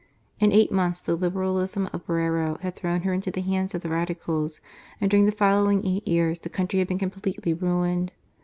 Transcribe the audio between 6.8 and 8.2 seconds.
been completely ruined.